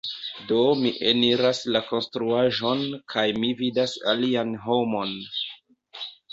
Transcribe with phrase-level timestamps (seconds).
[0.51, 2.83] Do mi eniras la konstruaĵon
[3.15, 5.17] kaj mi vidas alian homon.